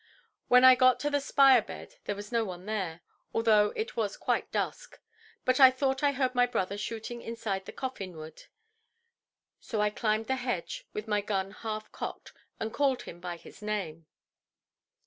When 0.47 0.63
I 0.63 0.73
got 0.73 0.99
to 1.01 1.11
the 1.11 1.19
spire–bed, 1.21 1.97
there 2.05 2.15
was 2.15 2.31
no 2.31 2.43
one 2.43 2.65
there, 2.65 3.01
although 3.35 3.67
it 3.75 3.95
was 3.95 4.17
quite 4.17 4.51
dusk; 4.51 4.99
but 5.45 5.59
I 5.59 5.69
thought 5.69 6.01
I 6.01 6.11
heard 6.13 6.33
my 6.33 6.47
brother 6.47 6.75
shooting 6.75 7.21
inside 7.21 7.65
the 7.65 7.71
Coffin 7.71 8.17
Wood. 8.17 8.45
So 9.59 9.79
I 9.79 9.91
climbed 9.91 10.25
the 10.25 10.37
hedge, 10.37 10.87
with 10.91 11.07
my 11.07 11.21
gun 11.21 11.51
half–cocked, 11.51 12.33
and 12.59 12.73
called 12.73 13.03
him 13.03 13.19
by 13.19 13.37
his 13.37 13.61
name". 13.61 14.07